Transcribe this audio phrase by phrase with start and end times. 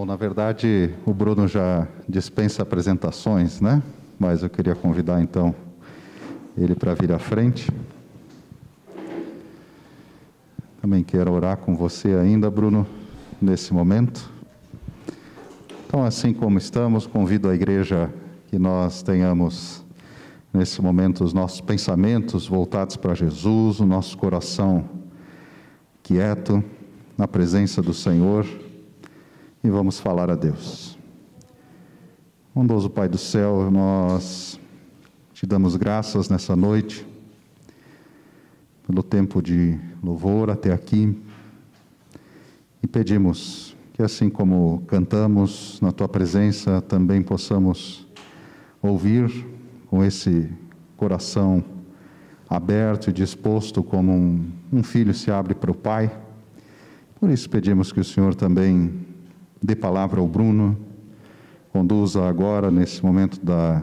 [0.00, 3.82] Bom, na verdade, o Bruno já dispensa apresentações, né?
[4.18, 5.54] Mas eu queria convidar então
[6.56, 7.70] ele para vir à frente.
[10.80, 12.86] Também quero orar com você ainda, Bruno,
[13.42, 14.32] nesse momento.
[15.86, 18.10] Então, assim como estamos, convido a igreja
[18.46, 19.84] que nós tenhamos
[20.50, 24.82] nesse momento os nossos pensamentos voltados para Jesus, o nosso coração
[26.02, 26.64] quieto
[27.18, 28.46] na presença do Senhor
[29.62, 30.98] e vamos falar a Deus.
[32.54, 34.58] Bondoso Pai do céu, nós
[35.34, 37.06] te damos graças nessa noite
[38.86, 41.14] pelo tempo de louvor até aqui
[42.82, 48.08] e pedimos que, assim como cantamos na tua presença, também possamos
[48.80, 49.46] ouvir
[49.88, 50.50] com esse
[50.96, 51.62] coração
[52.48, 56.10] aberto e disposto, como um, um filho se abre para o Pai.
[57.20, 59.09] Por isso pedimos que o Senhor também
[59.62, 60.76] dê palavra ao Bruno,
[61.72, 63.82] conduza agora nesse momento da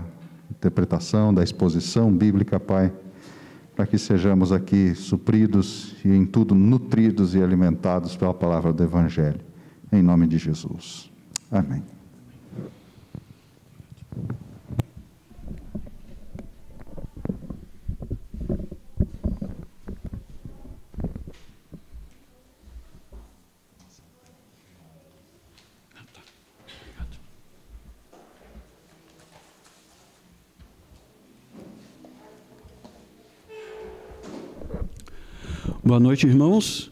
[0.51, 2.91] interpretação, da exposição bíblica, Pai,
[3.75, 9.39] para que sejamos aqui supridos e em tudo nutridos e alimentados pela palavra do Evangelho.
[9.91, 11.11] Em nome de Jesus.
[11.51, 11.83] Amém.
[35.87, 36.91] Boa noite, irmãos.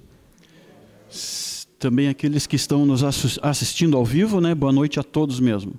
[1.78, 3.04] Também aqueles que estão nos
[3.42, 4.56] assistindo ao vivo, né?
[4.56, 5.74] Boa noite a todos mesmo.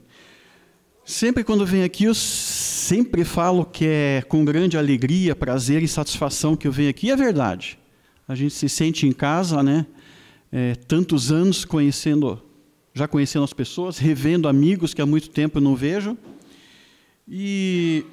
[1.03, 6.55] Sempre quando venho aqui, eu sempre falo que é com grande alegria, prazer e satisfação
[6.55, 7.07] que eu venho aqui.
[7.07, 7.79] E é verdade.
[8.29, 9.87] A gente se sente em casa, né?
[10.53, 12.43] É, tantos anos conhecendo,
[12.93, 16.19] já conhecendo as pessoas, revendo amigos que há muito tempo eu não vejo.
[17.27, 18.05] E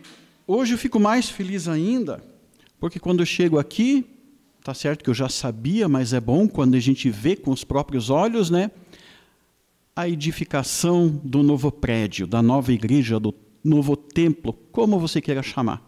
[0.48, 2.24] hoje eu fico mais feliz ainda,
[2.80, 4.13] porque quando eu chego aqui,
[4.64, 7.66] Tá certo que eu já sabia, mas é bom quando a gente vê com os
[7.66, 8.72] próprios olhos, né?
[9.94, 15.84] A edificação do novo prédio, da nova igreja, do novo templo, como você queira chamar.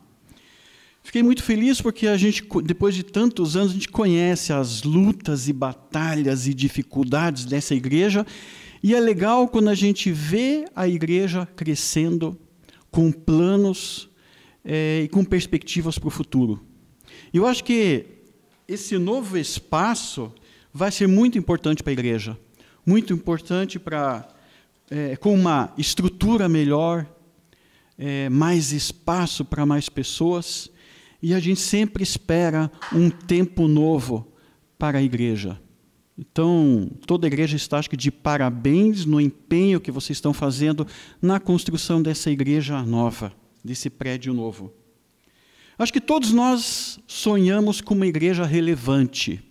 [1.01, 5.47] Fiquei muito feliz porque a gente, depois de tantos anos, a gente conhece as lutas
[5.47, 8.27] e batalhas e dificuldades dessa igreja,
[8.83, 12.37] e é legal quando a gente vê a igreja crescendo
[12.91, 14.09] com planos
[14.65, 16.61] é, e com perspectivas para o futuro.
[17.33, 18.14] Eu acho que
[18.67, 20.33] esse novo espaço
[20.73, 22.37] vai ser muito importante para a igreja,
[22.85, 24.27] muito importante para
[24.89, 27.05] é, com uma estrutura melhor,
[27.97, 30.69] é, mais espaço para mais pessoas,
[31.21, 34.31] e a gente sempre espera um tempo novo
[34.77, 35.59] para a igreja.
[36.17, 40.87] Então, toda a igreja está acho que, de parabéns no empenho que vocês estão fazendo
[41.21, 43.33] na construção dessa igreja nova,
[43.63, 44.71] desse prédio novo.
[45.77, 49.43] Acho que todos nós sonhamos com uma igreja relevante.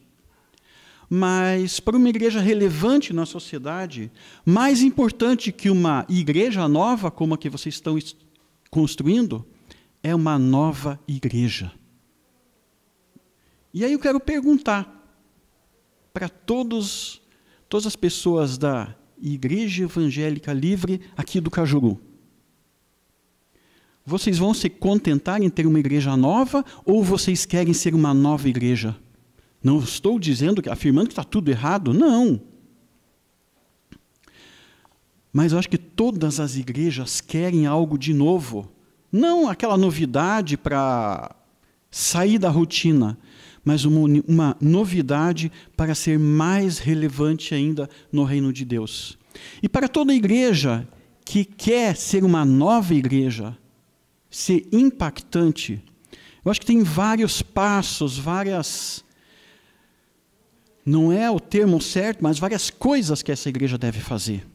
[1.08, 4.10] Mas para uma igreja relevante na sociedade,
[4.44, 7.98] mais importante que uma igreja nova como a que vocês estão
[8.70, 9.44] construindo,
[10.02, 11.70] é uma nova igreja.
[13.72, 14.90] E aí eu quero perguntar
[16.12, 17.20] para todos,
[17.68, 22.00] todas as pessoas da Igreja Evangélica Livre aqui do Cajuru.
[24.06, 28.48] Vocês vão se contentar em ter uma igreja nova ou vocês querem ser uma nova
[28.48, 28.94] igreja?
[29.62, 32.38] Não estou dizendo, afirmando que está tudo errado, não.
[35.32, 38.70] Mas eu acho que todas as igrejas querem algo de novo.
[39.10, 41.34] Não aquela novidade para
[41.90, 43.16] sair da rotina,
[43.64, 49.16] mas uma, uma, novidade para ser mais relevante ainda no reino de Deus.
[49.62, 50.86] E para toda igreja
[51.24, 53.56] que quer ser uma nova igreja,
[54.36, 55.82] ser impactante,
[56.44, 59.04] eu acho que tem vários passos, várias.
[60.84, 64.46] Não é o termo certo, mas várias coisas que essa igreja deve fazer.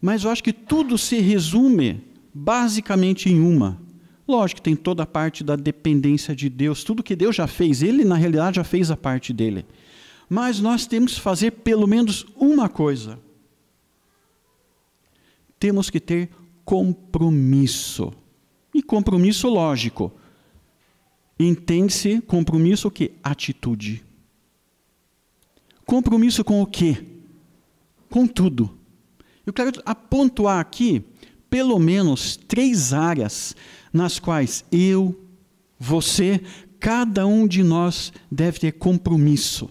[0.00, 3.78] Mas eu acho que tudo se resume basicamente em uma.
[4.26, 7.82] Lógico que tem toda a parte da dependência de Deus, tudo que Deus já fez,
[7.82, 9.66] Ele na realidade já fez a parte dele.
[10.30, 13.18] Mas nós temos que fazer pelo menos uma coisa.
[15.58, 16.30] Temos que ter
[16.64, 18.12] compromisso.
[18.74, 20.12] E compromisso lógico.
[21.38, 23.12] Entende-se compromisso o que?
[23.22, 24.04] Atitude.
[25.84, 27.04] Compromisso com o quê?
[28.08, 28.78] Com tudo.
[29.44, 31.04] Eu quero apontar aqui
[31.50, 33.54] pelo menos três áreas
[33.92, 35.20] nas quais eu,
[35.78, 36.40] você,
[36.78, 39.68] cada um de nós deve ter compromisso.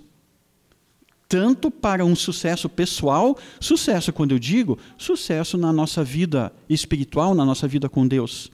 [1.32, 7.46] tanto para um sucesso pessoal, sucesso, quando eu digo, sucesso na nossa vida espiritual, na
[7.46, 8.52] nossa vida com Deus,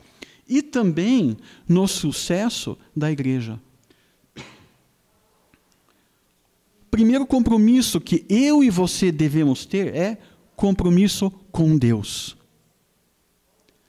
[0.47, 3.59] e também no sucesso da igreja.
[6.89, 10.17] Primeiro compromisso que eu e você devemos ter é
[10.55, 12.35] compromisso com Deus.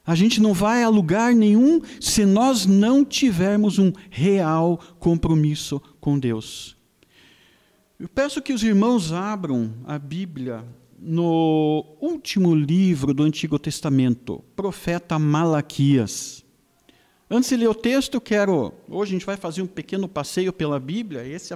[0.05, 6.19] A gente não vai a lugar nenhum se nós não tivermos um real compromisso com
[6.19, 6.77] Deus.
[8.01, 10.65] Eu peço que os irmãos abram a Bíblia
[10.99, 16.45] no último livro do Antigo Testamento, profeta Malaquias.
[17.31, 18.73] Antes de ler o texto, quero.
[18.89, 21.27] Hoje a gente vai fazer um pequeno passeio pela Bíblia.
[21.27, 21.55] Esse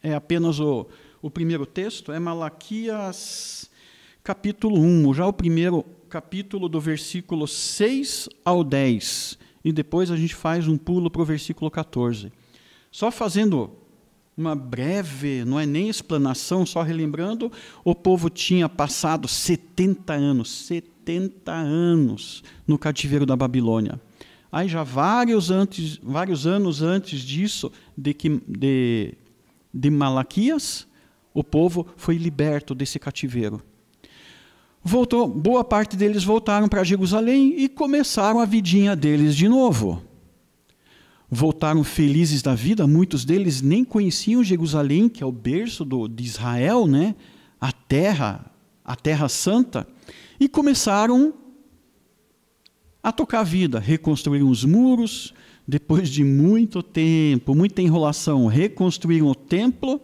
[0.00, 0.86] é apenas o,
[1.20, 3.68] o primeiro texto, é Malaquias
[4.22, 9.36] capítulo 1, já o primeiro capítulo do versículo 6 ao 10.
[9.64, 12.32] E depois a gente faz um pulo para o versículo 14.
[12.92, 13.68] Só fazendo
[14.36, 17.50] uma breve, não é nem explanação, só relembrando,
[17.84, 24.00] o povo tinha passado 70 anos, 70 anos no cativeiro da Babilônia.
[24.52, 29.14] Aí já vários, antes, vários anos antes disso, de, que, de,
[29.72, 30.86] de Malaquias,
[31.32, 33.62] o povo foi liberto desse cativeiro.
[34.82, 40.02] Voltou, boa parte deles voltaram para Jerusalém e começaram a vidinha deles de novo
[41.30, 46.24] voltaram felizes da vida, muitos deles nem conheciam Jerusalém, que é o berço do, de
[46.24, 47.14] Israel, né?
[47.60, 48.50] a terra,
[48.84, 49.86] a terra santa,
[50.40, 51.32] e começaram
[53.02, 55.32] a tocar a vida, reconstruíram os muros,
[55.66, 60.00] depois de muito tempo, muita enrolação, reconstruíram o templo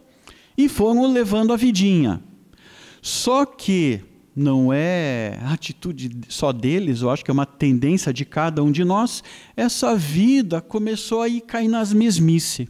[0.57, 2.21] e foram levando a vidinha.
[3.01, 4.01] Só que
[4.35, 8.83] não é atitude só deles, eu acho que é uma tendência de cada um de
[8.83, 9.23] nós,
[9.55, 12.69] essa vida começou a ir cair nas mesmice.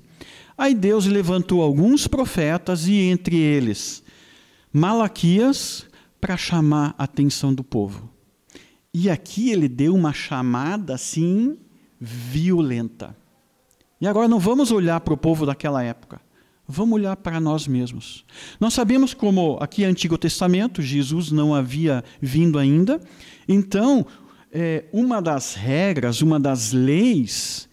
[0.58, 4.04] Aí Deus levantou alguns profetas, e entre eles
[4.74, 5.86] Malaquias,
[6.20, 8.17] para chamar a atenção do povo.
[8.94, 11.58] E aqui ele deu uma chamada assim
[12.00, 13.16] violenta.
[14.00, 16.22] E agora não vamos olhar para o povo daquela época.
[16.68, 18.26] Vamos olhar para nós mesmos.
[18.60, 23.00] Nós sabemos como aqui é Antigo Testamento, Jesus não havia vindo ainda.
[23.48, 24.06] Então,
[24.52, 27.70] é, uma das regras, uma das leis,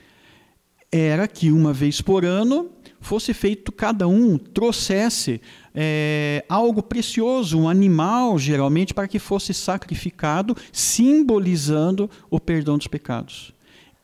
[0.93, 2.71] era que uma vez por ano
[3.01, 5.41] fosse feito, cada um trouxesse
[5.75, 13.53] é, algo precioso, um animal, geralmente, para que fosse sacrificado, simbolizando o perdão dos pecados.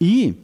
[0.00, 0.34] E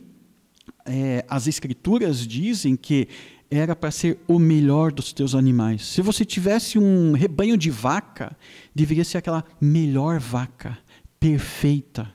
[0.85, 3.09] é, as Escrituras dizem que
[3.51, 5.85] era para ser o melhor dos teus animais.
[5.85, 8.37] Se você tivesse um rebanho de vaca,
[8.75, 10.79] deveria ser aquela melhor vaca,
[11.19, 12.13] perfeita.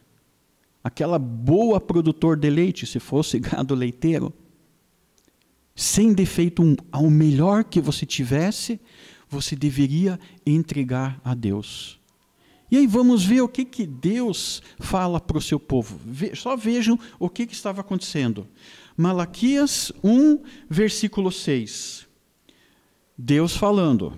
[0.84, 4.34] Aquela boa produtor de leite, se fosse gado leiteiro.
[5.76, 8.80] Sem defeito, um, ao melhor que você tivesse,
[9.30, 12.00] você deveria entregar a Deus.
[12.70, 16.00] E aí vamos ver o que, que Deus fala para o seu povo.
[16.36, 18.48] Só vejam o que, que estava acontecendo.
[18.96, 20.40] Malaquias 1,
[20.70, 22.08] versículo 6.
[23.18, 24.18] Deus falando: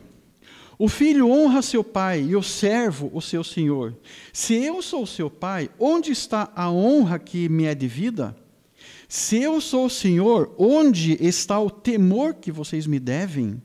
[0.78, 3.96] O filho honra seu pai e o servo o seu senhor.
[4.32, 8.36] Se eu sou seu pai, onde está a honra que me é devida?
[9.16, 13.62] Se eu sou o senhor, onde está o temor que vocês me devem?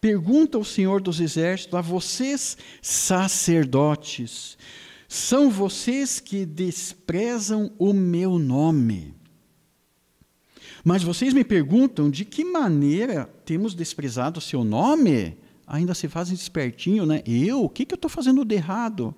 [0.00, 4.56] Pergunta o Senhor dos Exércitos a vocês, sacerdotes:
[5.06, 9.14] são vocês que desprezam o meu nome.
[10.82, 15.36] Mas vocês me perguntam de que maneira temos desprezado o seu nome?
[15.66, 17.22] Ainda se fazem espertinho, né?
[17.26, 17.62] Eu?
[17.62, 19.14] O que, que eu estou fazendo de errado?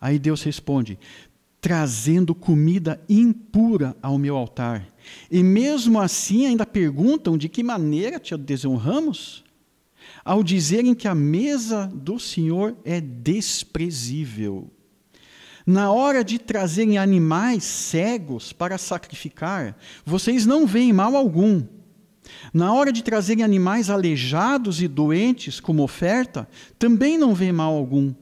[0.00, 0.98] Aí Deus responde:
[1.64, 4.86] trazendo comida impura ao meu altar.
[5.30, 9.42] E mesmo assim ainda perguntam de que maneira te desonramos?
[10.22, 14.70] Ao dizerem que a mesa do Senhor é desprezível.
[15.66, 21.64] Na hora de trazerem animais cegos para sacrificar, vocês não veem mal algum.
[22.52, 26.46] Na hora de trazerem animais aleijados e doentes como oferta,
[26.78, 28.12] também não veem mal algum.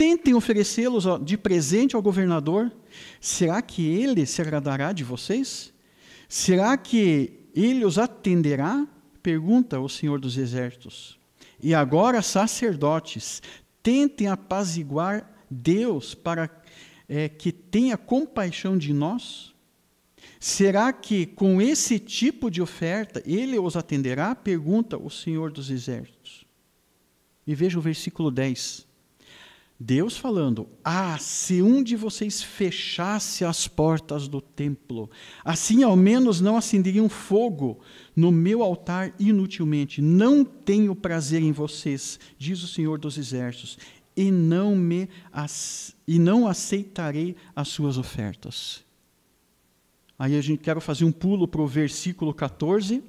[0.00, 2.72] Tentem oferecê-los de presente ao governador.
[3.20, 5.74] Será que ele se agradará de vocês?
[6.26, 8.88] Será que ele os atenderá?
[9.22, 11.18] Pergunta o Senhor dos Exércitos.
[11.62, 13.42] E agora, sacerdotes,
[13.82, 16.48] tentem apaziguar Deus para
[17.06, 19.52] é, que tenha compaixão de nós?
[20.38, 24.34] Será que com esse tipo de oferta ele os atenderá?
[24.34, 26.46] Pergunta o Senhor dos Exércitos.
[27.46, 28.88] E veja o versículo 10.
[29.82, 35.08] Deus falando: Ah, se um de vocês fechasse as portas do templo,
[35.42, 37.80] assim ao menos não acenderiam fogo
[38.14, 40.02] no meu altar inutilmente.
[40.02, 43.78] Não tenho prazer em vocês, diz o Senhor dos Exércitos,
[44.14, 45.08] e não me
[46.06, 48.84] e não aceitarei as suas ofertas.
[50.18, 53.02] Aí a gente quer fazer um pulo para o versículo 14.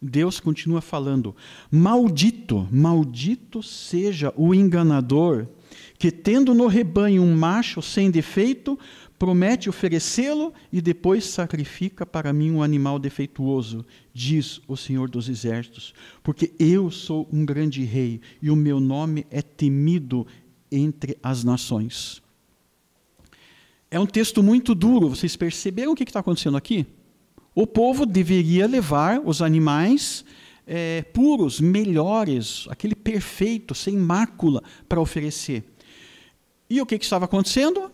[0.00, 1.34] Deus continua falando:
[1.68, 5.48] Maldito, maldito seja o enganador
[5.98, 8.78] que, tendo no rebanho um macho sem defeito,
[9.18, 15.94] promete oferecê-lo e depois sacrifica para mim um animal defeituoso, diz o Senhor dos Exércitos,
[16.22, 20.26] porque eu sou um grande rei e o meu nome é temido
[20.70, 22.22] entre as nações.
[23.90, 26.84] É um texto muito duro, vocês perceberam o que está acontecendo aqui?
[27.54, 30.24] O povo deveria levar os animais
[30.66, 35.62] é, puros, melhores, aquele perfeito, sem mácula, para oferecer.
[36.68, 37.90] E o que, que estava acontecendo?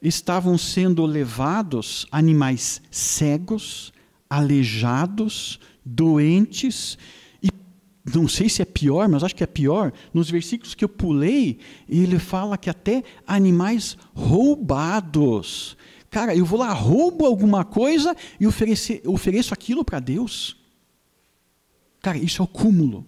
[0.00, 3.92] Estavam sendo levados animais cegos,
[4.28, 6.96] aleijados, doentes,
[7.42, 7.48] e
[8.14, 11.58] não sei se é pior, mas acho que é pior, nos versículos que eu pulei,
[11.88, 15.76] ele fala que até animais roubados.
[16.10, 20.56] Cara, eu vou lá, roubo alguma coisa e ofereço aquilo para Deus.
[22.00, 23.06] Cara, isso é o cúmulo.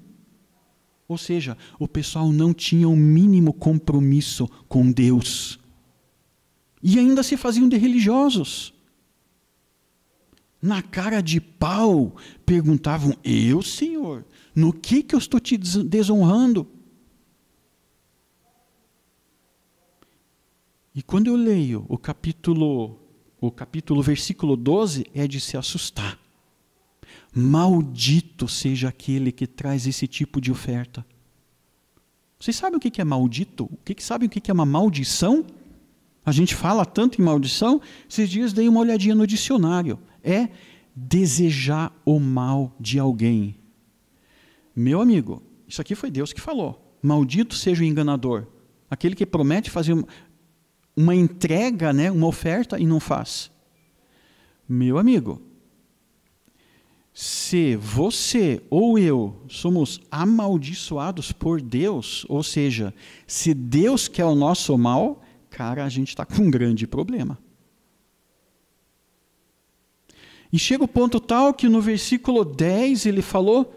[1.08, 5.58] Ou seja, o pessoal não tinha o um mínimo compromisso com Deus.
[6.82, 8.72] E ainda se faziam de religiosos.
[10.60, 12.16] Na cara de pau,
[12.46, 16.66] perguntavam: Eu, Senhor, no que, que eu estou te desonrando?
[20.94, 22.98] E quando eu leio o capítulo,
[23.40, 26.21] o capítulo versículo 12, é de se assustar.
[27.34, 31.04] Maldito seja aquele que traz esse tipo de oferta.
[32.38, 33.64] Vocês sabem o que é maldito?
[33.64, 35.46] O que sabem o que é uma maldição?
[36.24, 39.98] A gente fala tanto em maldição, esses dias dei uma olhadinha no dicionário.
[40.22, 40.48] É
[40.94, 43.56] desejar o mal de alguém.
[44.74, 46.96] Meu amigo, isso aqui foi Deus que falou.
[47.02, 48.46] Maldito seja o enganador,
[48.90, 49.94] aquele que promete fazer
[50.96, 53.50] uma entrega, né, uma oferta e não faz.
[54.68, 55.42] Meu amigo,
[57.14, 62.94] se você ou eu somos amaldiçoados por Deus, ou seja,
[63.26, 67.38] se Deus quer o nosso mal, cara, a gente está com um grande problema.
[70.50, 73.74] E chega o ponto tal que no versículo 10 ele falou: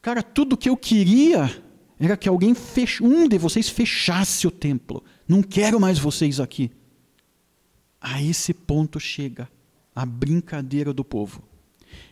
[0.00, 1.62] Cara, tudo que eu queria
[1.98, 3.02] era que alguém fech...
[3.02, 5.02] um de vocês fechasse o templo.
[5.26, 6.70] Não quero mais vocês aqui.
[8.00, 9.50] A esse ponto chega
[9.94, 11.42] a brincadeira do povo.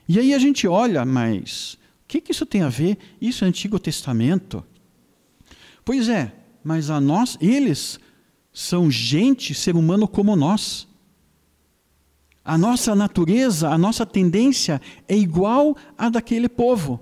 [0.09, 2.99] E aí a gente olha, mas o que, que isso tem a ver?
[3.21, 4.65] Isso é Antigo Testamento?
[5.85, 7.99] Pois é, mas a nós, eles
[8.53, 10.89] são gente, ser humano como nós.
[12.45, 17.01] A nossa natureza, a nossa tendência é igual à daquele povo.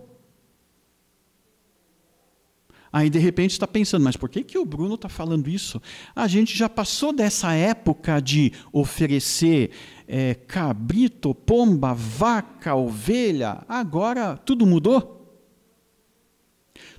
[2.95, 5.83] Aí de repente está pensando, mas por que, que o Bruno está falando isso?
[6.15, 9.73] A gente já passou dessa época de oferecer
[10.07, 13.65] é, cabrito, pomba, vaca, ovelha.
[13.69, 15.43] Agora tudo mudou.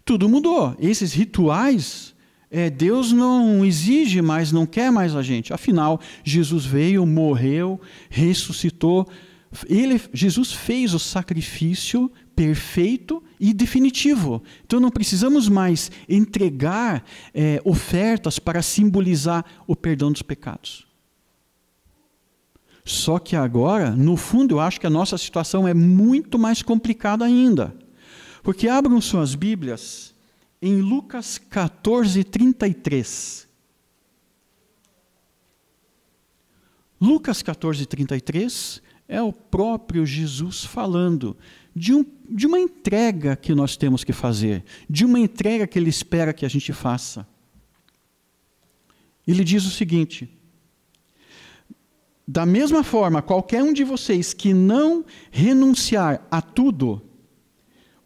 [0.04, 0.76] Tudo mudou.
[0.82, 2.14] Esses rituais,
[2.52, 5.54] é, Deus não exige mais, não quer mais a gente.
[5.54, 9.08] Afinal, Jesus veio, morreu, ressuscitou.
[9.70, 14.42] Ele, Jesus fez o sacrifício perfeito e definitivo.
[14.66, 20.86] Então não precisamos mais entregar é, ofertas para simbolizar o perdão dos pecados.
[22.84, 27.26] Só que agora, no fundo, eu acho que a nossa situação é muito mais complicada
[27.26, 27.76] ainda.
[28.44, 30.14] Porque abram suas Bíblias
[30.62, 33.48] em Lucas 14, 33.
[37.02, 41.36] Lucas 14, 33 é o próprio Jesus falando
[41.76, 45.90] de, um, de uma entrega que nós temos que fazer, de uma entrega que Ele
[45.90, 47.28] espera que a gente faça.
[49.28, 50.30] Ele diz o seguinte:
[52.26, 57.02] da mesma forma, qualquer um de vocês que não renunciar a tudo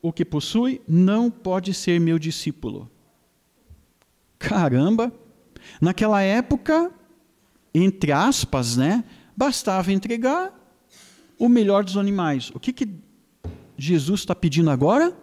[0.02, 2.90] o que possui, não pode ser meu discípulo.
[4.40, 5.14] Caramba!
[5.80, 6.92] Naquela época,
[7.74, 9.04] entre aspas, né,
[9.36, 10.54] bastava entregar
[11.38, 12.50] o melhor dos animais.
[12.56, 12.90] O que, que
[13.80, 15.16] Jesus está pedindo agora?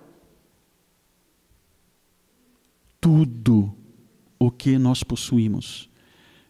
[3.00, 3.74] Tudo
[4.38, 5.90] o que nós possuímos.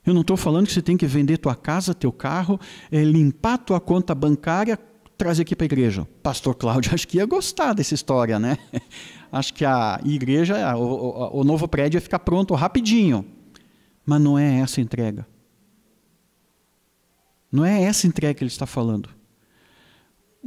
[0.05, 2.61] Eu não estou falando que você tem que vender tua casa, teu carro,
[2.93, 4.79] é, limpar tua conta bancária,
[5.19, 6.07] trazer aqui para a igreja.
[6.23, 8.57] Pastor Cláudio, acho que ia gostar dessa história, né?
[9.33, 13.27] Acho que a igreja, o, o, o novo prédio ia ficar pronto rapidinho.
[14.07, 15.27] Mas não é essa entrega.
[17.51, 19.16] Não é essa entrega que ele está falando.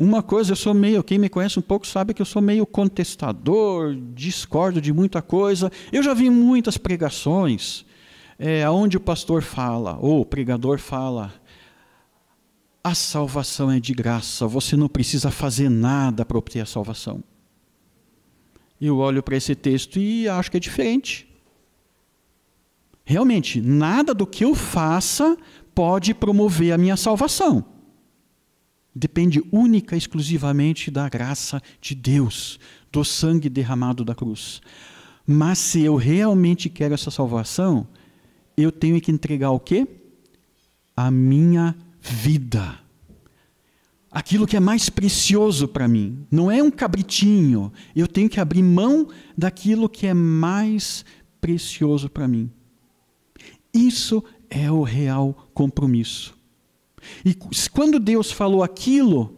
[0.02, 2.66] Uma coisa, eu sou meio, quem me conhece um pouco sabe que eu sou meio
[2.66, 5.70] contestador, discordo de muita coisa.
[5.92, 7.86] Eu já vi muitas pregações
[8.38, 11.34] é, onde o pastor fala, ou o pregador fala,
[12.82, 17.22] a salvação é de graça, você não precisa fazer nada para obter a salvação.
[18.80, 21.28] Eu olho para esse texto e acho que é diferente.
[23.04, 25.38] Realmente, nada do que eu faça
[25.76, 27.79] pode promover a minha salvação
[29.00, 32.60] depende única e exclusivamente da graça de Deus,
[32.92, 34.62] do sangue derramado da cruz.
[35.26, 37.88] Mas se eu realmente quero essa salvação,
[38.58, 39.88] eu tenho que entregar o quê?
[40.96, 42.80] A minha vida.
[44.12, 46.26] Aquilo que é mais precioso para mim.
[46.32, 47.72] Não é um cabritinho.
[47.96, 51.06] Eu tenho que abrir mão daquilo que é mais
[51.40, 52.52] precioso para mim.
[53.74, 56.39] Isso é o real compromisso.
[57.24, 57.36] E
[57.72, 59.36] quando Deus falou aquilo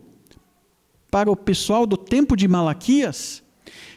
[1.09, 3.43] para o pessoal do tempo de Malaquias,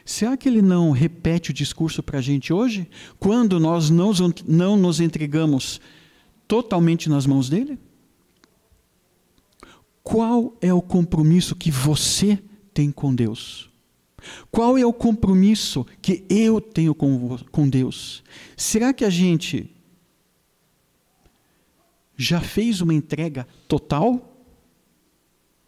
[0.04, 2.88] será que ele não repete o discurso para a gente hoje?
[3.18, 4.12] Quando nós não,
[4.46, 5.80] não nos entregamos
[6.46, 7.78] totalmente nas mãos dele?
[10.02, 12.38] Qual é o compromisso que você
[12.74, 13.70] tem com Deus?
[14.50, 18.22] Qual é o compromisso que eu tenho com, com Deus?
[18.56, 19.73] Será que a gente
[22.16, 24.30] já fez uma entrega total?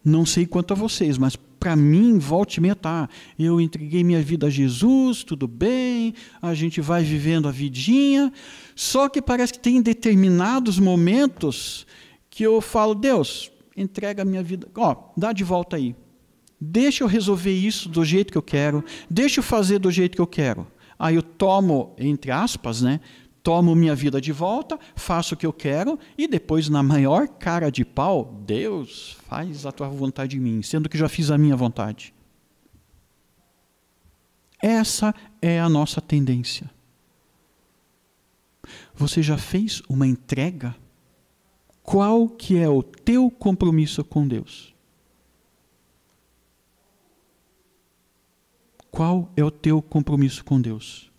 [0.05, 1.37] Não sei quanto a vocês, mas
[1.67, 3.09] para mim, volte e tá.
[3.37, 8.33] Eu entreguei minha vida a Jesus, tudo bem, a gente vai vivendo a vidinha.
[8.77, 11.85] Só que parece que tem determinados momentos
[12.31, 15.97] que eu falo, Deus, entrega a minha vida, ó, dá de volta aí.
[16.61, 20.23] Deixa eu resolver isso do jeito que eu quero, deixa eu fazer do jeito que
[20.23, 20.67] eu quero.
[20.99, 23.01] Aí eu tomo, entre aspas, né,
[23.47, 27.71] tomo minha vida de volta, faço o que eu quero e depois, na maior cara
[27.71, 31.55] de pau, Deus faz a tua vontade em mim, sendo que já fiz a minha
[31.55, 32.13] vontade.
[34.61, 36.69] Essa é a nossa tendência.
[38.93, 40.75] Você já fez uma entrega?
[41.85, 44.75] Qual que é o teu compromisso com Deus?
[48.91, 51.13] Qual é o teu compromisso com Deus?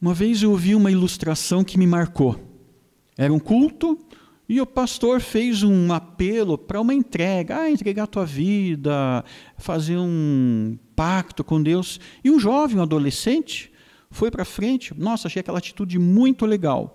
[0.00, 2.38] Uma vez eu ouvi uma ilustração que me marcou.
[3.16, 3.98] Era um culto
[4.48, 9.24] e o pastor fez um apelo para uma entrega, ah, entregar a tua vida,
[9.56, 11.98] fazer um pacto com Deus.
[12.22, 13.72] E um jovem, um adolescente,
[14.10, 14.92] foi para frente.
[14.96, 16.94] Nossa, achei aquela atitude muito legal.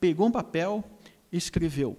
[0.00, 0.84] Pegou um papel,
[1.32, 1.98] escreveu: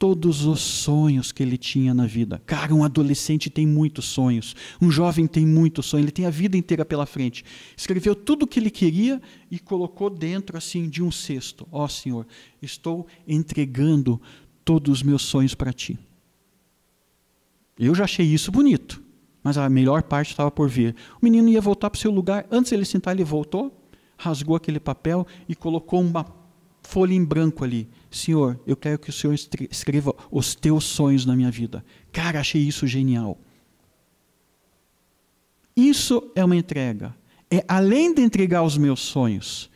[0.00, 2.40] todos os sonhos que ele tinha na vida.
[2.46, 6.56] Cara, um adolescente tem muitos sonhos, um jovem tem muitos sonhos, ele tem a vida
[6.56, 7.44] inteira pela frente.
[7.76, 11.68] Escreveu tudo o que ele queria e colocou dentro assim de um cesto.
[11.70, 12.26] Ó oh, Senhor,
[12.62, 14.18] estou entregando
[14.64, 15.98] todos os meus sonhos para ti.
[17.78, 19.02] Eu já achei isso bonito,
[19.42, 20.96] mas a melhor parte estava por vir.
[21.20, 23.86] O menino ia voltar para o seu lugar, antes ele sentar, ele voltou,
[24.16, 26.24] rasgou aquele papel e colocou uma
[26.82, 27.86] folha em branco ali.
[28.10, 29.34] Senhor, eu quero que o Senhor
[29.70, 31.84] escreva os teus sonhos na minha vida.
[32.12, 33.38] Cara, achei isso genial.
[35.76, 37.14] Isso é uma entrega.
[37.50, 39.70] É além de entregar os meus sonhos,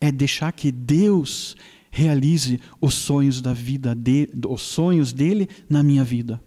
[0.00, 1.56] é deixar que Deus
[1.90, 6.42] realize os sonhos da vida dele, os sonhos dele na minha vida.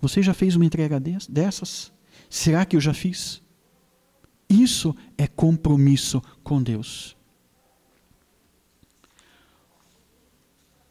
[0.00, 1.92] Você já fez uma entrega dessas?
[2.30, 3.42] Será que eu já fiz?
[4.48, 7.17] Isso é compromisso com Deus.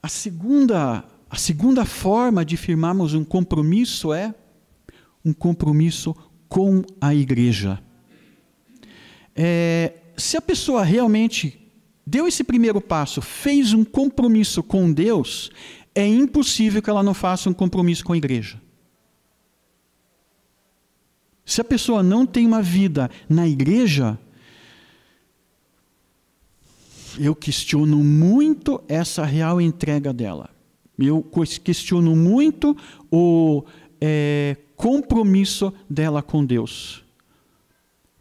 [0.01, 4.33] A segunda, a segunda forma de firmarmos um compromisso é
[5.23, 6.15] um compromisso
[6.47, 7.81] com a igreja.
[9.35, 11.59] É, se a pessoa realmente
[12.05, 15.51] deu esse primeiro passo, fez um compromisso com Deus,
[15.93, 18.61] é impossível que ela não faça um compromisso com a igreja.
[21.45, 24.19] Se a pessoa não tem uma vida na igreja,
[27.19, 30.49] eu questiono muito essa real entrega dela.
[30.97, 31.23] Eu
[31.63, 32.75] questiono muito
[33.11, 33.63] o
[34.01, 37.03] é, compromisso dela com Deus.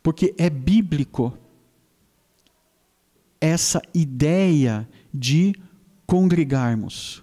[0.02, 1.32] Porque é bíblico
[3.40, 5.54] essa ideia de
[6.06, 7.22] congregarmos.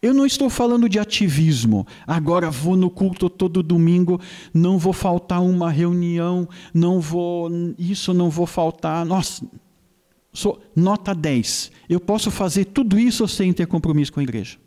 [0.00, 1.86] Eu não estou falando de ativismo.
[2.06, 4.20] Agora vou no culto todo domingo,
[4.52, 9.04] não vou faltar uma reunião, não vou isso não vou faltar.
[9.04, 9.46] Nossa,
[10.36, 11.72] sou nota 10.
[11.88, 14.58] Eu posso fazer tudo isso sem ter compromisso com a igreja.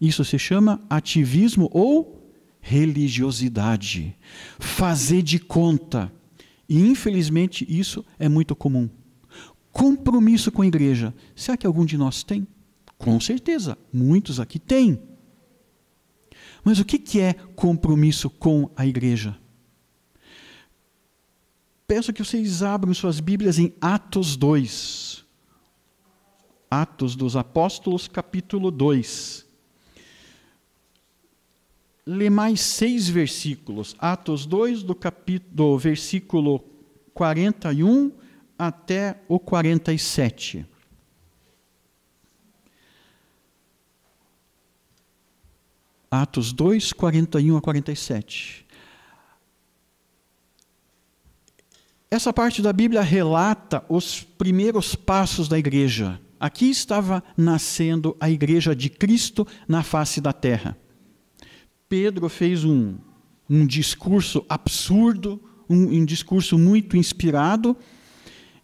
[0.00, 2.18] Isso se chama ativismo ou
[2.60, 4.16] religiosidade,
[4.58, 6.10] fazer de conta.
[6.68, 8.88] E infelizmente isso é muito comum.
[9.70, 11.14] Compromisso com a igreja.
[11.34, 12.46] Será que algum de nós tem?
[12.96, 15.00] Com certeza, muitos aqui têm.
[16.64, 19.39] Mas o que é compromisso com a igreja?
[21.90, 25.24] Peço que vocês abram suas Bíblias em Atos 2.
[26.70, 29.44] Atos dos Apóstolos, capítulo 2.
[32.06, 33.96] Lê mais seis versículos.
[33.98, 36.64] Atos 2, do, capítulo, do versículo
[37.12, 38.12] 41
[38.56, 40.64] até o 47.
[46.08, 48.69] Atos 2, 41 a 47.
[52.12, 56.20] Essa parte da Bíblia relata os primeiros passos da igreja.
[56.40, 60.76] Aqui estava nascendo a igreja de Cristo na face da terra.
[61.88, 62.96] Pedro fez um,
[63.48, 67.76] um discurso absurdo, um, um discurso muito inspirado,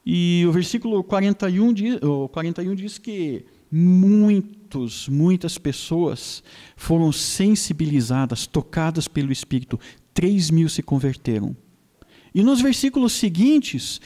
[0.05, 6.43] e o versículo 41 diz, o 41 diz que muitos, muitas pessoas
[6.77, 9.79] foram sensibilizadas, tocadas pelo Espírito.
[10.13, 11.57] Três mil se converteram.
[12.37, 13.99] E nos versículos seguintes,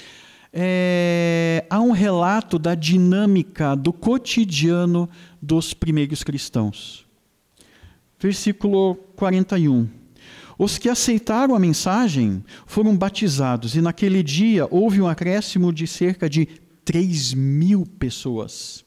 [0.53, 5.11] é, há um relato da dinâmica do cotidiano
[5.43, 7.05] dos primeiros cristãos.
[8.21, 9.88] Versículo 41.
[10.57, 16.31] Os que aceitaram a mensagem foram batizados, e naquele dia houve um acréscimo de cerca
[16.31, 16.47] de
[16.85, 18.85] 3 mil pessoas.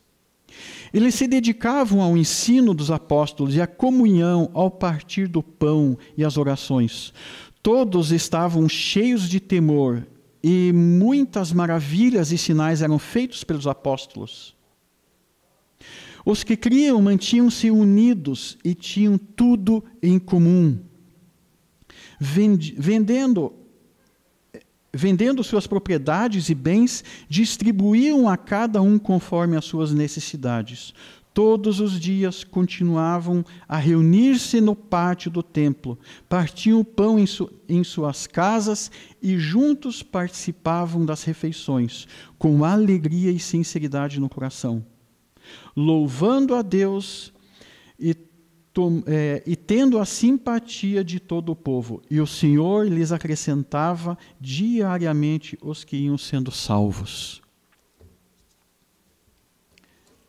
[0.94, 6.24] Eles se dedicavam ao ensino dos apóstolos e à comunhão, ao partir do pão e
[6.24, 7.12] às orações.
[7.64, 10.06] Todos estavam cheios de temor
[10.44, 14.54] e muitas maravilhas e sinais eram feitos pelos apóstolos.
[16.26, 20.78] Os que criam mantinham-se unidos e tinham tudo em comum.
[22.20, 23.54] Vendendo
[24.96, 30.94] vendendo suas propriedades e bens, distribuíam a cada um conforme as suas necessidades.
[31.34, 35.98] Todos os dias continuavam a reunir-se no pátio do templo,
[36.30, 43.32] partiam o pão em, su em, suas casas e juntos participavam das refeições, com alegria
[43.32, 44.86] e sinceridade no coração,
[45.76, 47.34] louvando a Deus
[48.00, 48.16] e
[49.06, 52.02] é, e tendo a simpatia de todo o povo.
[52.10, 57.43] E o Senhor lhes acrescentava diariamente os que iam sendo salvos.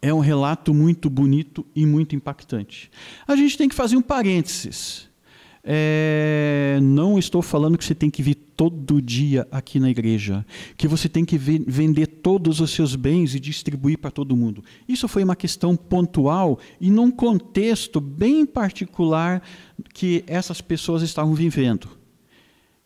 [0.05, 2.91] É um relato muito bonito e muito impactante.
[3.27, 5.09] A gente tem que fazer um parênteses.
[5.65, 10.45] É, não estou falando que você tem que vir todo dia aqui na igreja,
[10.77, 14.63] que você tem que vender todos os seus bens e distribuir para todo mundo.
[14.87, 19.43] Isso foi uma questão pontual e num contexto bem particular
[19.95, 21.89] que essas pessoas estavam vivendo.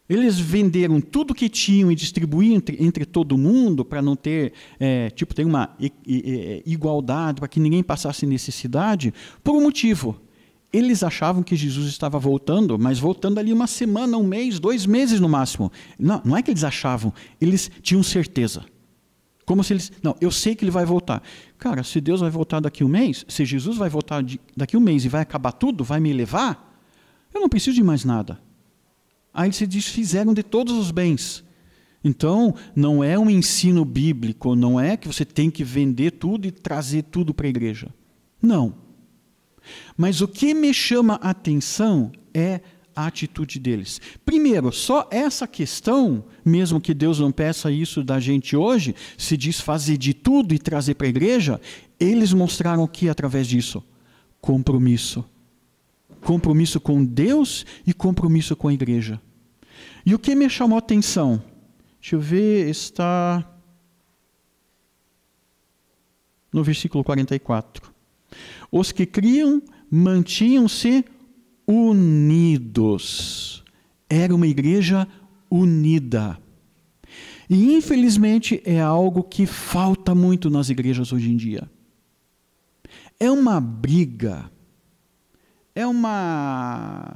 [0.08, 5.10] Eles venderam tudo que tinham e distribuíram entre, entre todo mundo para não ter, é,
[5.10, 5.76] tipo, ter uma
[6.64, 9.12] igualdade, para que ninguém passasse necessidade,
[9.44, 10.18] por um motivo
[10.72, 15.18] eles achavam que Jesus estava voltando, mas voltando ali uma semana, um mês, dois meses
[15.18, 15.72] no máximo.
[15.98, 18.64] Não, não é que eles achavam, eles tinham certeza.
[19.46, 19.90] Como se eles.
[20.02, 21.22] Não, eu sei que ele vai voltar.
[21.56, 24.22] Cara, se Deus vai voltar daqui um mês, se Jesus vai voltar
[24.54, 26.78] daqui um mês e vai acabar tudo, vai me levar,
[27.32, 28.38] eu não preciso de mais nada.
[29.38, 31.44] Aí eles se desfizeram de todos os bens.
[32.02, 36.50] Então, não é um ensino bíblico, não é que você tem que vender tudo e
[36.50, 37.94] trazer tudo para a igreja.
[38.42, 38.74] Não.
[39.96, 42.60] Mas o que me chama a atenção é
[42.96, 44.00] a atitude deles.
[44.26, 49.98] Primeiro, só essa questão, mesmo que Deus não peça isso da gente hoje, se desfazer
[49.98, 51.60] de tudo e trazer para a igreja,
[52.00, 53.84] eles mostraram o que através disso?
[54.40, 55.24] Compromisso.
[56.22, 59.20] Compromisso com Deus e compromisso com a igreja.
[60.08, 61.42] E o que me chamou a atenção?
[62.00, 63.46] Deixa eu ver, está
[66.50, 67.92] no versículo 44.
[68.72, 71.04] Os que criam mantinham-se
[71.66, 73.62] unidos.
[74.08, 75.06] Era uma igreja
[75.50, 76.38] unida.
[77.50, 81.70] E infelizmente é algo que falta muito nas igrejas hoje em dia.
[83.20, 84.50] É uma briga,
[85.74, 87.14] é uma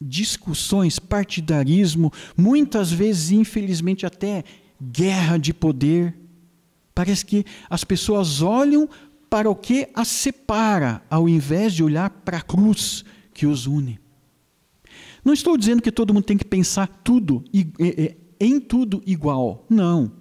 [0.00, 4.44] discussões, partidarismo, muitas vezes, infelizmente, até
[4.80, 6.16] guerra de poder.
[6.94, 8.88] Parece que as pessoas olham
[9.28, 14.00] para o que as separa, ao invés de olhar para a cruz que os une.
[15.24, 17.44] Não estou dizendo que todo mundo tem que pensar tudo
[18.40, 19.66] em tudo igual.
[19.68, 20.12] Não.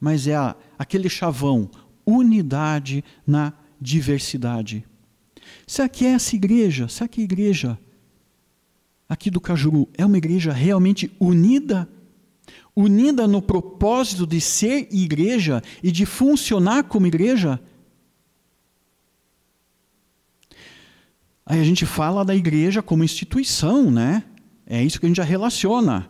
[0.00, 0.34] Mas é
[0.78, 1.70] aquele chavão,
[2.06, 4.84] unidade na diversidade.
[5.66, 6.88] Será que é essa igreja?
[6.88, 7.78] Será que a igreja
[9.08, 11.88] aqui do Cajuru é uma igreja realmente unida?
[12.76, 17.60] Unida no propósito de ser igreja e de funcionar como igreja?
[21.44, 24.22] Aí a gente fala da igreja como instituição, né?
[24.66, 26.08] É isso que a gente já relaciona.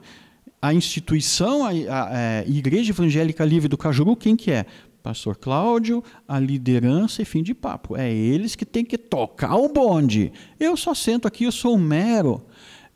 [0.61, 4.67] A instituição, a, a, a é, Igreja Evangélica Livre do Cajuru, quem que é?
[5.01, 7.97] Pastor Cláudio, a liderança e fim de papo.
[7.97, 10.33] É eles que têm que tocar o bonde.
[10.59, 12.45] Eu só sento aqui, eu sou um mero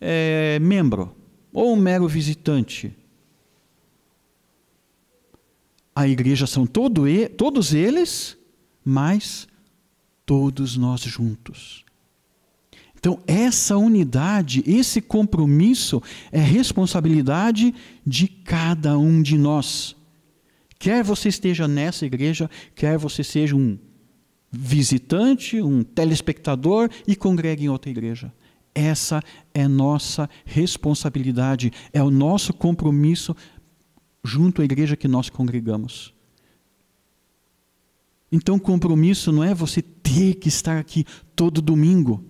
[0.05, 1.15] é, membro
[1.53, 2.93] ou um mero visitante.
[5.95, 8.37] A igreja são todo e, todos eles,
[8.85, 9.47] mas
[10.27, 11.85] todos nós juntos.
[12.99, 19.95] Então, essa unidade, esse compromisso é responsabilidade de cada um de nós.
[20.79, 23.79] Quer você esteja nessa igreja, quer você seja um
[24.51, 28.33] visitante, um telespectador e congregue em outra igreja.
[28.75, 33.37] Essa é nossa responsabilidade, é o nosso compromisso
[34.25, 36.15] junto à igreja que nós congregamos.
[38.31, 41.05] Então, compromisso não é você ter que estar aqui
[41.37, 42.25] todo domingo.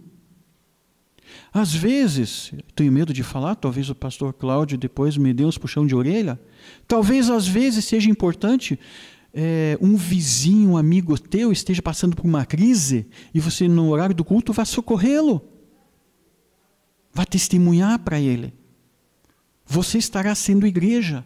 [1.52, 5.86] Às vezes, tenho medo de falar, talvez o pastor Cláudio depois me dê uns puxão
[5.86, 6.40] de orelha.
[6.88, 8.78] Talvez às vezes seja importante
[9.32, 14.14] é, um vizinho, um amigo teu esteja passando por uma crise e você, no horário
[14.14, 15.40] do culto, vá socorrê-lo.
[17.12, 18.52] Vá testemunhar para ele.
[19.66, 21.24] Você estará sendo igreja.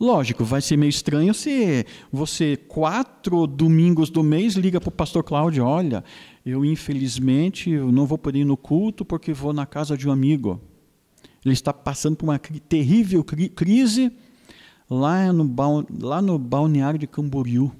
[0.00, 5.24] Lógico, vai ser meio estranho se você, quatro domingos do mês, liga para o pastor
[5.24, 6.04] Cláudio: olha,
[6.46, 10.60] eu infelizmente não vou poder ir no culto porque vou na casa de um amigo.
[11.44, 14.12] Ele está passando por uma terrível crise
[14.88, 17.72] lá no, lá no balneário de Camboriú.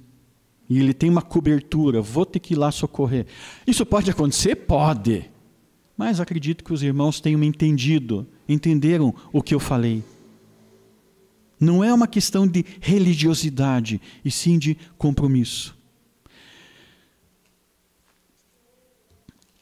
[0.69, 3.27] E ele tem uma cobertura, vou ter que ir lá socorrer.
[3.67, 4.55] Isso pode acontecer?
[4.55, 5.31] Pode.
[5.97, 10.05] Mas acredito que os irmãos tenham entendido, entenderam o que eu falei.
[11.59, 15.77] Não é uma questão de religiosidade, e sim de compromisso.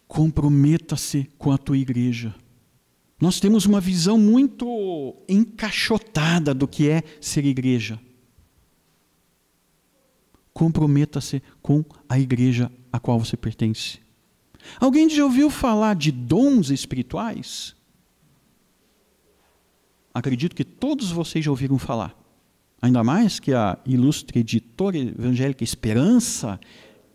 [0.06, 2.34] Comprometa-se com a tua igreja.
[3.18, 7.98] Nós temos uma visão muito encaixotada do que é ser igreja.
[10.56, 14.00] Comprometa-se com a igreja a qual você pertence.
[14.80, 17.76] Alguém já ouviu falar de dons espirituais?
[20.14, 22.18] Acredito que todos vocês já ouviram falar.
[22.80, 26.58] Ainda mais que a ilustre editora evangélica Esperança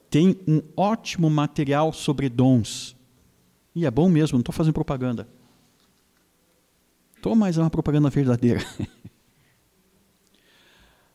[0.07, 2.95] tem um ótimo material sobre dons.
[3.73, 5.27] E é bom mesmo, não estou fazendo propaganda.
[7.15, 8.63] Estou, mas é uma propaganda verdadeira.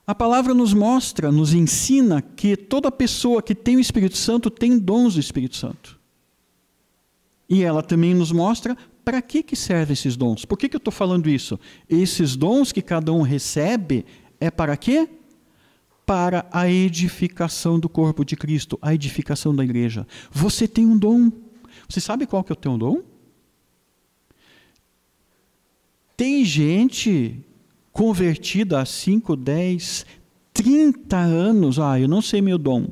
[0.07, 4.79] A palavra nos mostra, nos ensina que toda pessoa que tem o Espírito Santo tem
[4.79, 5.99] dons do Espírito Santo.
[7.49, 10.45] E ela também nos mostra para que, que servem esses dons.
[10.45, 11.59] Por que, que eu estou falando isso?
[11.89, 14.05] Esses dons que cada um recebe
[14.39, 15.09] é para quê?
[16.07, 20.07] para a edificação do corpo de Cristo, a edificação da igreja.
[20.31, 21.33] Você tem um dom.
[21.89, 23.03] Você sabe qual que é o teu dom?
[26.17, 27.45] Tem gente
[27.97, 30.05] convertida há 5, 10,
[30.53, 31.79] 30 anos.
[31.79, 32.89] Ah, eu não sei meu dom.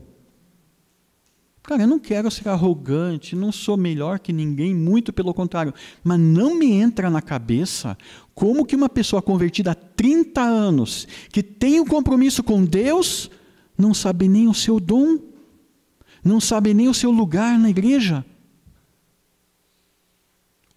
[1.63, 5.75] Cara, eu não quero ser arrogante, não sou melhor que ninguém, muito pelo contrário.
[6.03, 7.99] Mas não me entra na cabeça
[8.35, 13.31] como que uma pessoa convertida há 30 anos, que tem um compromisso com Deus,
[13.77, 15.19] não sabe nem o seu dom,
[16.25, 18.25] não sabe nem o seu lugar na igreja.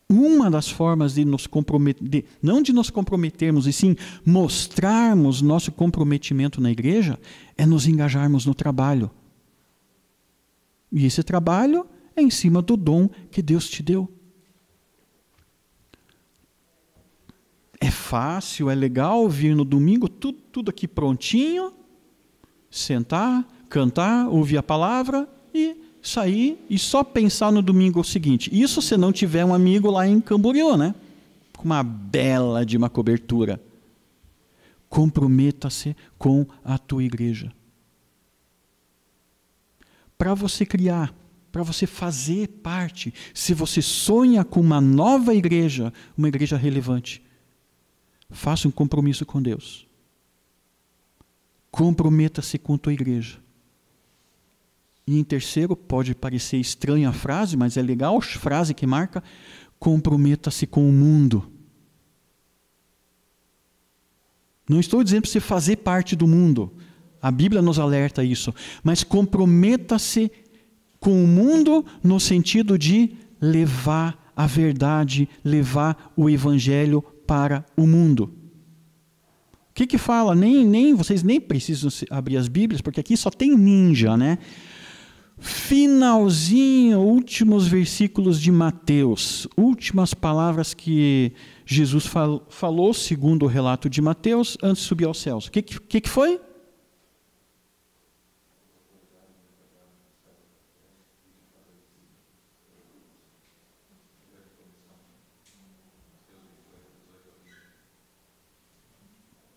[0.10, 6.62] Uma das formas de nos comprometer, não de nos comprometermos, e sim mostrarmos nosso comprometimento
[6.62, 7.20] na igreja,
[7.58, 9.12] é nos engajarmos no trabalho.
[10.90, 14.10] E esse trabalho é em cima do dom que Deus te deu.
[17.82, 21.74] É fácil, é legal vir no domingo, tudo, tudo aqui prontinho,
[22.72, 28.50] sentar, cantar, ouvir a palavra e sair e só pensar no domingo seguinte.
[28.54, 30.96] Isso se não tiver um amigo lá em Camboriú, né?
[31.56, 33.62] Com uma bela de uma cobertura.
[34.90, 37.52] Comprometa-se com a tua igreja
[40.18, 41.14] para você criar,
[41.52, 43.14] para você fazer parte.
[43.34, 47.24] Se você sonha com uma nova igreja, uma igreja relevante,
[48.30, 49.86] faça um compromisso com Deus.
[51.70, 53.38] Comprometa-se com a tua igreja.
[55.08, 59.24] E em terceiro, pode parecer estranha a frase, mas é legal, frase que marca:
[59.80, 61.50] comprometa-se com o mundo.
[64.70, 66.74] Não estou dizendo para você fazer parte do mundo.
[67.22, 68.54] A Bíblia nos alerta isso.
[68.84, 70.30] Mas comprometa-se
[71.00, 78.34] com o mundo no sentido de levar a verdade, levar o evangelho para o mundo.
[79.70, 80.36] O que que fala?
[80.36, 84.38] Nem, nem vocês nem precisam abrir as Bíblias, porque aqui só tem ninja, né?
[85.40, 91.32] Finalzinho, últimos versículos de Mateus, últimas palavras que
[91.64, 95.46] Jesus fal, falou, segundo o relato de Mateus, antes de subir aos céus.
[95.46, 96.42] O que, que, que foi?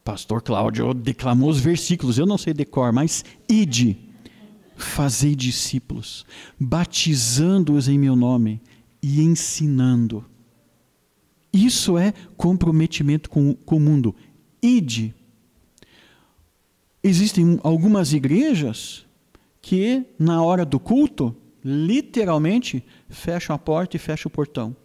[0.04, 4.09] Pastor Cláudio declamou os versículos, eu não sei decor, mas ide,
[4.84, 6.26] fazei discípulos,
[6.58, 8.60] batizando-os em meu nome
[9.02, 10.24] e ensinando.
[11.52, 14.14] Isso é comprometimento com, com o mundo.
[14.62, 15.14] Ide.
[17.02, 19.06] Existem algumas igrejas
[19.60, 24.76] que, na hora do culto, literalmente fecham a porta e fecham o portão.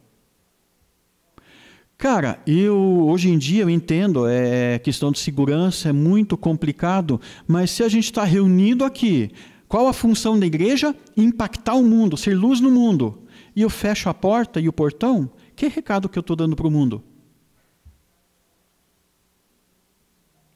[1.97, 7.71] Cara, eu hoje em dia eu entendo, é questão de segurança, é muito complicado, mas
[7.71, 9.31] se a gente está reunido aqui,
[9.67, 10.95] qual a função da igreja?
[11.17, 13.23] Impactar o mundo, ser luz no mundo.
[13.55, 16.67] E eu fecho a porta e o portão, que recado que eu estou dando para
[16.67, 17.03] o mundo?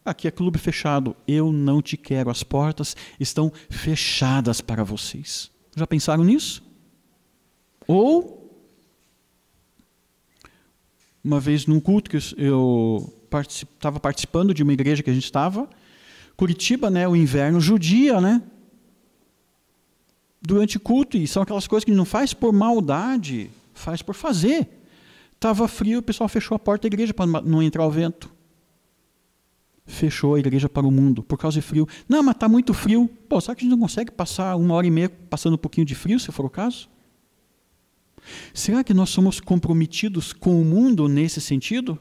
[0.04, 5.52] Aqui é clube fechado, eu não te quero, as portas estão fechadas para vocês.
[5.76, 6.64] Já pensaram nisso?
[7.88, 8.40] Ou
[11.24, 13.14] uma vez num culto que eu
[13.48, 15.70] estava participando de uma igreja que a gente estava,
[16.36, 18.42] Curitiba, né, o inverno judia, né?
[20.42, 24.68] Durante o culto, e são aquelas coisas que não faz por maldade, faz por fazer.
[25.34, 28.32] Estava frio, o pessoal fechou a porta da igreja para não entrar o vento.
[29.86, 31.88] Fechou a igreja para o mundo, por causa de frio.
[32.08, 33.10] Não, mas está muito frio.
[33.28, 35.86] Pô, será que a gente não consegue passar uma hora e meia passando um pouquinho
[35.86, 36.90] de frio, se for o caso?
[38.54, 41.98] Será que nós somos comprometidos com o mundo nesse sentido?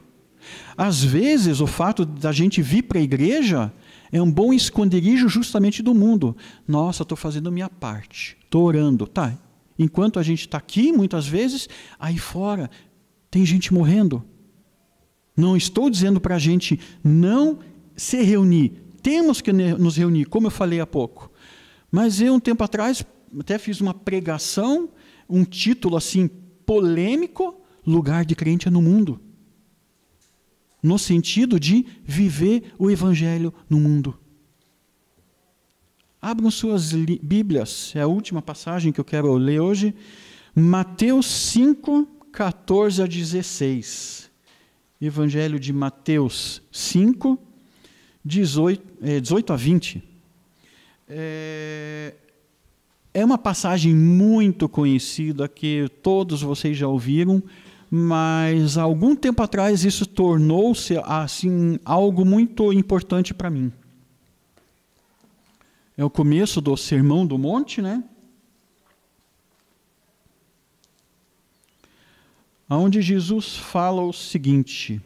[0.76, 3.72] Às vezes, o fato da gente vir para a igreja
[4.10, 6.36] é um bom esconderijo justamente do mundo.
[6.66, 9.06] Nossa, estou fazendo minha parte, estou orando.
[9.06, 9.36] Tá,
[9.78, 11.68] enquanto a gente está aqui, muitas vezes,
[11.98, 12.70] aí fora
[13.30, 14.24] tem gente morrendo.
[15.36, 17.58] Não estou dizendo para a gente não
[17.96, 18.72] se reunir.
[19.02, 21.30] Temos que nos reunir, como eu falei há pouco.
[21.90, 23.04] Mas eu, um tempo atrás,
[23.38, 24.88] até fiz uma pregação
[25.28, 26.28] um título assim
[26.64, 29.20] polêmico, lugar de crente é no mundo.
[30.82, 34.18] No sentido de viver o evangelho no mundo.
[36.20, 39.94] Abram suas Bíblias, é a última passagem que eu quero ler hoje.
[40.54, 44.28] Mateus 5, 14 a 16.
[45.00, 47.38] Evangelho de Mateus 5,
[48.24, 50.02] 18, é, 18 a 20.
[51.08, 52.14] É,
[53.14, 57.42] é uma passagem muito conhecida que todos vocês já ouviram,
[57.90, 63.72] mas algum tempo atrás isso tornou-se assim algo muito importante para mim.
[65.96, 68.04] É o começo do Sermão do Monte, né?
[72.70, 75.00] Onde Jesus fala o seguinte: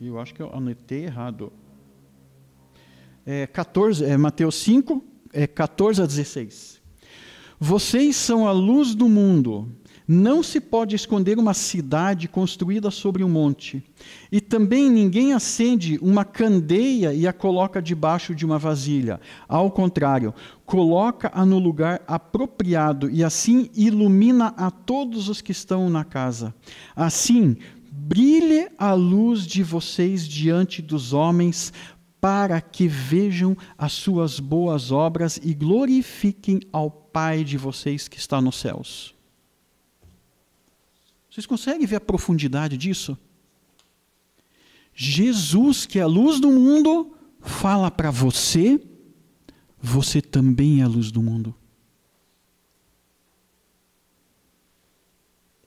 [0.00, 1.52] E eu acho que eu anotei errado.
[3.30, 6.80] É 14, é Mateus 5, é 14 a 16.
[7.60, 9.68] Vocês são a luz do mundo.
[10.08, 13.84] Não se pode esconder uma cidade construída sobre um monte.
[14.32, 19.20] E também ninguém acende uma candeia e a coloca debaixo de uma vasilha.
[19.46, 20.32] Ao contrário,
[20.64, 26.54] coloca-a no lugar apropriado e assim ilumina a todos os que estão na casa.
[26.96, 27.58] Assim,
[27.92, 31.74] brilhe a luz de vocês diante dos homens,
[32.20, 38.40] para que vejam as suas boas obras e glorifiquem ao Pai de vocês que está
[38.40, 39.14] nos céus.
[41.30, 43.18] Vocês conseguem ver a profundidade disso?
[44.94, 48.80] Jesus, que é a luz do mundo, fala para você,
[49.80, 51.54] você também é a luz do mundo.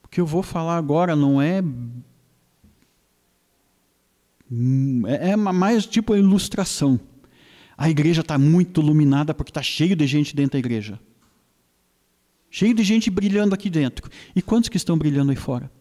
[0.03, 1.61] O que eu vou falar agora não é
[5.07, 6.99] é, é mais tipo a ilustração.
[7.77, 10.99] A igreja está muito iluminada porque está cheio de gente dentro da igreja.
[12.49, 14.09] Cheio de gente brilhando aqui dentro.
[14.35, 15.71] E quantos que estão brilhando aí fora?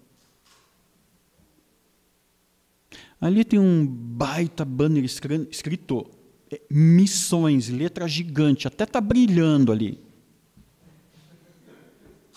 [3.21, 6.07] Ali tem um baita banner escrito
[6.51, 10.01] é, missões, letra gigante, até está brilhando ali.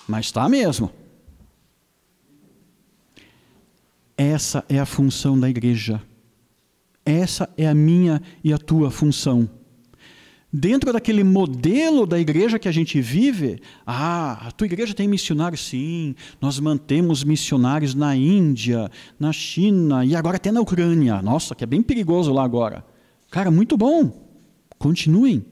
[0.07, 0.91] Mas está mesmo.
[4.17, 6.01] Essa é a função da igreja
[7.05, 9.49] Essa é a minha e a tua função.
[10.55, 15.65] Dentro daquele modelo da igreja que a gente vive, ah, a tua igreja tem missionários?
[15.65, 18.87] Sim, nós mantemos missionários na Índia,
[19.19, 21.23] na China e agora até na Ucrânia.
[21.23, 22.85] Nossa, que é bem perigoso lá agora.
[23.31, 24.29] Cara, muito bom.
[24.77, 25.43] Continuem.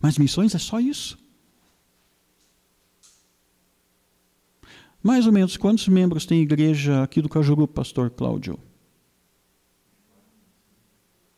[0.00, 1.18] Mas missões é só isso.
[5.02, 8.58] Mais ou menos quantos membros tem igreja aqui do Cajuru, pastor Cláudio?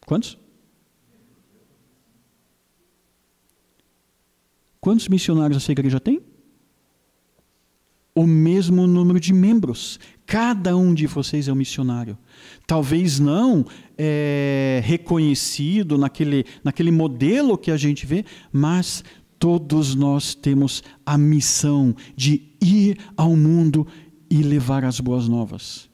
[0.09, 0.38] Quantos?
[4.80, 6.22] Quantos missionários essa igreja tem?
[8.14, 10.00] O mesmo número de membros.
[10.24, 12.16] Cada um de vocês é um missionário.
[12.66, 13.66] Talvez não
[13.98, 19.04] é, reconhecido naquele, naquele modelo que a gente vê, mas
[19.38, 23.86] todos nós temos a missão de ir ao mundo
[24.30, 25.88] e levar as boas novas.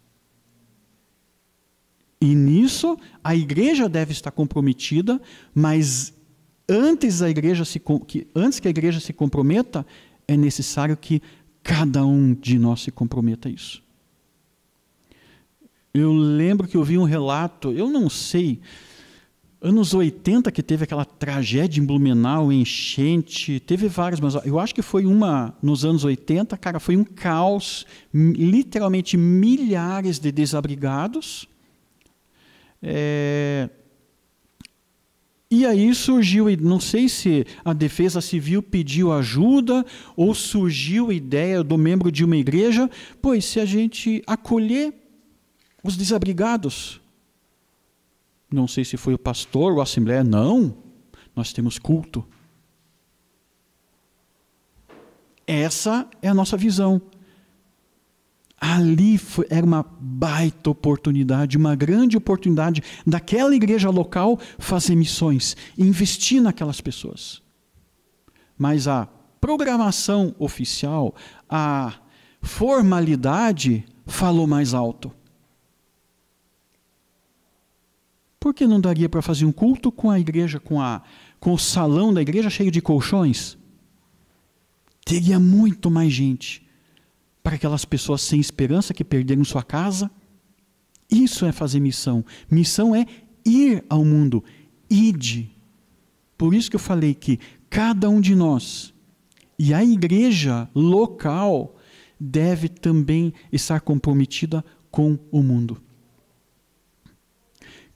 [2.24, 5.20] E nisso a igreja deve estar comprometida,
[5.54, 6.14] mas
[6.66, 9.84] antes, a igreja se, que, antes que a igreja se comprometa,
[10.26, 11.20] é necessário que
[11.62, 13.82] cada um de nós se comprometa a isso.
[15.92, 18.58] Eu lembro que eu vi um relato, eu não sei,
[19.60, 24.80] anos 80 que teve aquela tragédia em Blumenau, enchente, teve várias, mas eu acho que
[24.80, 31.46] foi uma nos anos 80, cara, foi um caos, literalmente milhares de desabrigados,
[32.84, 33.70] é...
[35.50, 41.62] E aí surgiu, não sei se a Defesa Civil pediu ajuda ou surgiu a ideia
[41.62, 42.90] do membro de uma igreja,
[43.22, 44.92] pois se a gente acolher
[45.82, 47.00] os desabrigados,
[48.50, 50.76] não sei se foi o pastor ou a assembleia, não,
[51.36, 52.26] nós temos culto.
[55.46, 57.00] Essa é a nossa visão
[58.72, 66.40] ali foi, era uma baita oportunidade, uma grande oportunidade daquela igreja local fazer missões, investir
[66.40, 67.42] naquelas pessoas.
[68.56, 69.06] Mas a
[69.38, 71.14] programação oficial,
[71.48, 71.92] a
[72.40, 75.12] formalidade falou mais alto.
[78.40, 81.02] Por que não daria para fazer um culto com a igreja, com, a,
[81.38, 83.58] com o salão da igreja cheio de colchões?
[85.04, 86.63] Teria muito mais gente
[87.44, 90.10] para aquelas pessoas sem esperança que perderam sua casa.
[91.10, 92.24] Isso é fazer missão.
[92.50, 93.06] Missão é
[93.44, 94.42] ir ao mundo.
[94.90, 95.54] Ide.
[96.36, 97.38] Por isso que eu falei que
[97.68, 98.92] cada um de nós
[99.58, 101.76] e a igreja local
[102.18, 105.80] deve também estar comprometida com o mundo.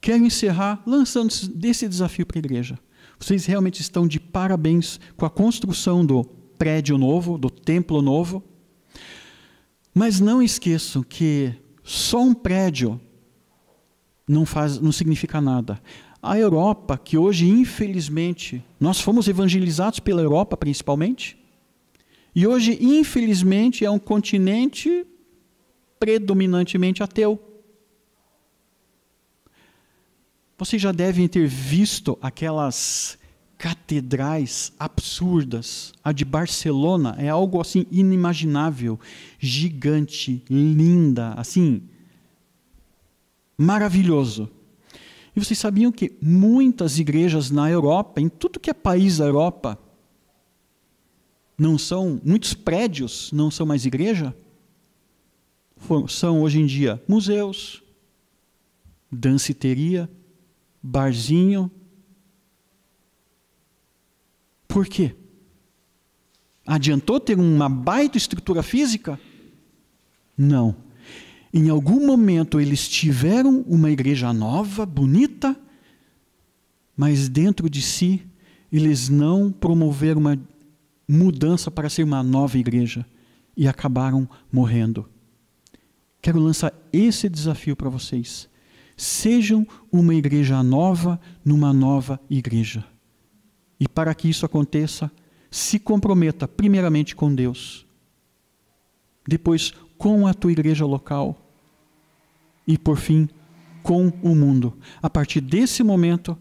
[0.01, 2.79] Quero encerrar lançando desse desafio para a igreja.
[3.19, 6.23] Vocês realmente estão de parabéns com a construção do
[6.57, 8.45] prédio novo, do templo novo.
[9.99, 13.01] Mas não esqueçam que só um prédio
[14.29, 15.83] não, faz, não significa nada.
[16.23, 21.37] A Europa, que hoje, infelizmente, nós fomos evangelizados pela Europa principalmente,
[22.33, 25.05] e hoje, infelizmente, é um continente
[25.99, 27.37] predominantemente ateu.
[30.57, 33.19] Vocês já devem ter visto aquelas
[33.59, 35.93] catedrais absurdas.
[36.03, 38.99] A de Barcelona é algo assim inimaginável,
[39.39, 41.83] gigante, linda, assim,
[43.59, 44.49] maravilhoso.
[45.35, 49.77] E vocês sabiam que muitas igrejas na Europa, em tudo que é país da Europa,
[51.59, 54.35] não são, muitos prédios não são mais igreja?
[56.09, 57.83] São hoje em dia museus,
[59.11, 60.09] danciteria,
[60.83, 61.71] barzinho,
[64.69, 65.17] por quê?
[66.67, 69.19] Adiantou ter uma baita estrutura física?
[70.37, 70.77] Não.
[71.53, 75.59] Em algum momento eles tiveram uma igreja nova, bonita,
[76.95, 78.23] mas dentro de si
[78.71, 80.39] eles não promoveram uma
[81.09, 83.07] mudança para ser uma nova igreja
[83.57, 85.09] e acabaram morrendo.
[86.21, 88.47] Quero lançar esse desafio para vocês.
[88.95, 92.85] Sejam uma igreja nova numa nova igreja.
[93.79, 95.11] E para que isso aconteça,
[95.51, 97.87] se comprometa primeiramente com Deus,
[99.27, 101.37] depois com a tua igreja local
[102.67, 103.29] e, por fim,
[103.83, 104.77] com o mundo.
[105.01, 106.37] A partir desse momento,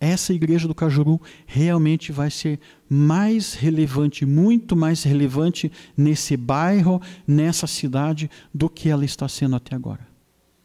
[0.00, 2.58] essa igreja do Cajuru realmente vai ser
[2.88, 9.76] mais relevante, muito mais relevante nesse bairro, nessa cidade, do que ela está sendo até
[9.76, 10.08] agora.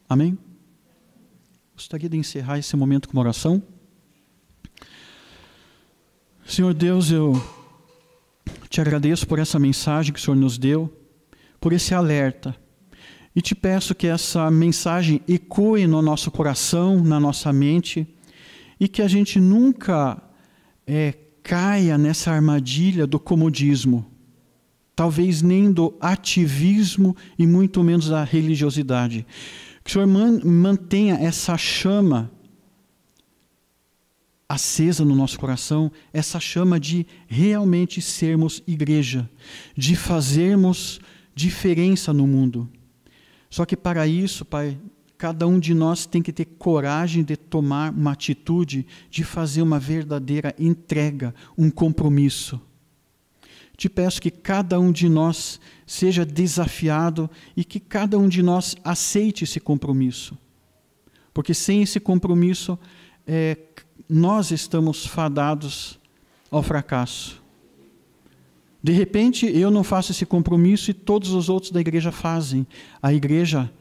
[0.07, 0.38] Amém?
[1.74, 3.61] Gostaria de encerrar esse momento com uma oração.
[6.47, 7.43] Senhor Deus, eu
[8.69, 10.95] te agradeço por essa mensagem que o Senhor nos deu,
[11.59, 12.55] por esse alerta
[13.35, 18.07] E te peço que essa mensagem ecoe no nosso coração, na nossa mente,
[18.79, 20.21] e que a gente nunca
[20.85, 24.05] é, caia nessa armadilha do comodismo,
[24.95, 29.25] talvez nem do ativismo e muito menos da religiosidade.
[29.83, 30.07] Que o Senhor
[30.45, 32.31] mantenha essa chama
[34.47, 39.29] acesa no nosso coração, essa chama de realmente sermos igreja,
[39.75, 40.99] de fazermos
[41.33, 42.69] diferença no mundo.
[43.49, 44.77] Só que para isso, Pai,
[45.17, 49.79] cada um de nós tem que ter coragem de tomar uma atitude, de fazer uma
[49.79, 52.61] verdadeira entrega, um compromisso.
[53.77, 58.75] Te peço que cada um de nós seja desafiado e que cada um de nós
[58.83, 60.37] aceite esse compromisso.
[61.33, 62.79] Porque sem esse compromisso,
[63.28, 63.57] é,
[64.09, 65.99] nós estamos fadados
[66.51, 67.43] ao fracasso.
[68.82, 72.67] De repente, eu não faço esse compromisso e todos os outros da igreja fazem.
[73.01, 73.71] A igreja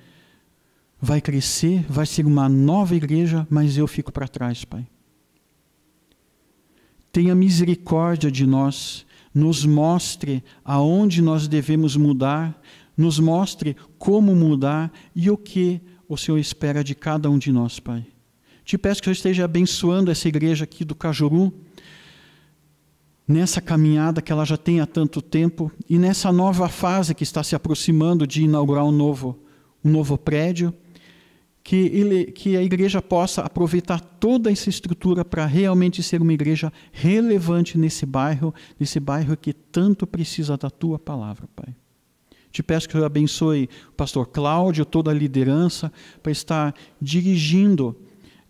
[0.99, 4.87] vai crescer, vai ser uma nova igreja, mas eu fico para trás, Pai.
[7.13, 12.59] Tenha misericórdia de nós, nos mostre aonde nós devemos mudar,
[12.97, 17.79] nos mostre como mudar e o que o Senhor espera de cada um de nós,
[17.79, 18.07] Pai.
[18.65, 21.53] Te peço que eu esteja abençoando essa igreja aqui do Cajuru,
[23.29, 27.43] nessa caminhada que ela já tem há tanto tempo e nessa nova fase que está
[27.43, 29.39] se aproximando de inaugurar um novo,
[29.85, 30.73] um novo prédio,
[31.63, 36.71] que, ele, que a igreja possa aproveitar toda essa estrutura para realmente ser uma igreja
[36.93, 41.75] relevante nesse bairro, nesse bairro que tanto precisa da tua palavra, Pai.
[42.53, 45.91] Te peço que eu abençoe o pastor Cláudio, toda a liderança,
[46.23, 47.97] para estar dirigindo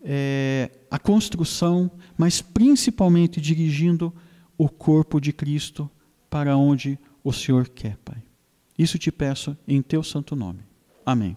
[0.05, 4.13] é, a construção, mas principalmente dirigindo
[4.57, 5.89] o corpo de Cristo
[6.29, 8.21] para onde o Senhor quer, Pai.
[8.77, 10.59] Isso te peço em teu santo nome.
[11.05, 11.35] Amém.